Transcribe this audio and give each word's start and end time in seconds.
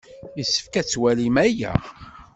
Yessefk 0.37 0.73
ad 0.79 0.87
twalim 0.87 1.35
aya. 1.45 1.73